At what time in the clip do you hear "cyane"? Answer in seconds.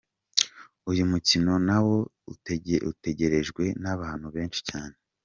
4.69-4.95